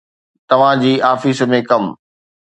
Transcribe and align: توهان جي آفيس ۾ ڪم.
توهان 0.49 0.77
جي 0.83 0.93
آفيس 1.11 1.39
۾ 1.55 1.59
ڪم. 1.73 1.83